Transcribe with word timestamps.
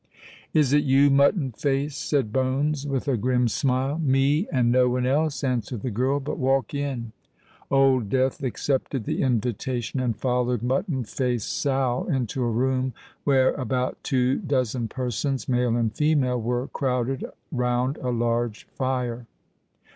"Is 0.51 0.73
it 0.73 0.83
you, 0.83 1.11
Mutton 1.11 1.51
Face?" 1.51 1.95
said 1.95 2.33
Bones, 2.33 2.87
with 2.87 3.07
a 3.07 3.17
grim 3.17 3.47
smile. 3.47 3.99
"Me—and 4.03 4.71
no 4.71 4.89
one 4.89 5.05
else," 5.05 5.43
answered 5.43 5.83
the 5.83 5.91
girl. 5.91 6.19
"But 6.19 6.39
walk 6.39 6.73
in." 6.73 7.11
Old 7.69 8.09
Death 8.09 8.41
accepted 8.41 9.03
the 9.03 9.21
invitation, 9.21 9.99
and 9.99 10.17
followed 10.17 10.63
Mutton 10.63 11.03
Face 11.03 11.45
Sal 11.45 12.05
into 12.07 12.43
a 12.43 12.49
room 12.49 12.93
where 13.25 13.53
about 13.53 14.03
two 14.03 14.39
dozen 14.39 14.87
persons, 14.87 15.47
male 15.47 15.75
and 15.75 15.93
female, 15.93 16.41
were 16.41 16.65
crowded 16.69 17.23
round 17.51 17.97
a 17.97 18.09
large 18.09 18.63
fire. 18.71 19.27